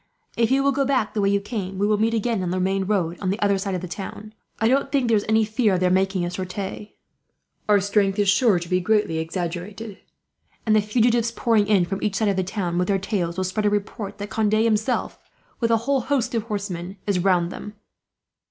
"If 0.35 0.49
you 0.49 0.63
will 0.63 0.71
go 0.71 0.83
back 0.83 1.13
the 1.13 1.21
way 1.21 1.29
you 1.29 1.39
came, 1.39 1.77
we 1.77 1.85
will 1.85 1.99
meet 1.99 2.15
again 2.15 2.41
on 2.41 2.49
the 2.49 2.59
main 2.59 2.85
road, 2.85 3.19
on 3.21 3.29
the 3.29 3.39
other 3.39 3.59
side 3.59 3.75
of 3.75 3.81
the 3.81 3.87
town. 3.87 4.33
I 4.59 4.67
don't 4.67 4.91
think 4.91 5.07
there 5.07 5.15
is 5.15 5.27
any 5.29 5.45
fear 5.45 5.75
of 5.75 5.79
their 5.79 5.91
making 5.91 6.25
a 6.25 6.31
sortie. 6.31 6.95
Our 7.69 7.79
strength 7.79 8.17
is 8.17 8.27
sure 8.27 8.57
to 8.57 8.67
be 8.67 8.79
greatly 8.79 9.19
exaggerated; 9.19 9.99
and 10.65 10.75
the 10.75 10.81
fugitives, 10.81 11.29
pouring 11.29 11.67
in 11.67 11.85
from 11.85 12.01
each 12.01 12.15
side 12.15 12.29
of 12.29 12.35
the 12.35 12.43
town 12.43 12.79
with 12.79 12.87
their 12.87 12.97
tales, 12.97 13.37
will 13.37 13.43
spread 13.43 13.67
a 13.67 13.69
report 13.69 14.17
that 14.17 14.31
Conde 14.31 14.53
himself, 14.53 15.19
with 15.59 15.69
a 15.69 15.77
whole 15.85 16.01
host 16.01 16.33
of 16.33 16.41
horsemen, 16.45 16.97
is 17.05 17.19
around 17.19 17.49
them." 17.49 17.75